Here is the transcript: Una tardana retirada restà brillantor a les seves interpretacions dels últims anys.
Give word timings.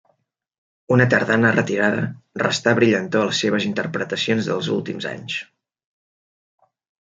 Una 0.95 1.05
tardana 1.11 1.51
retirada 1.57 2.07
restà 2.45 2.75
brillantor 2.81 3.27
a 3.27 3.29
les 3.29 3.43
seves 3.45 3.69
interpretacions 3.69 4.51
dels 4.51 4.73
últims 4.81 5.11
anys. 5.15 5.41